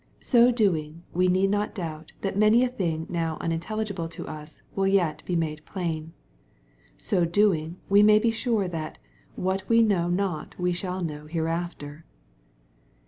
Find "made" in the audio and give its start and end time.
5.35-5.63